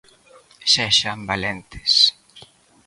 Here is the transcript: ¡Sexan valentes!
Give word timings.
¡Sexan 0.73 1.19
valentes! 1.29 1.93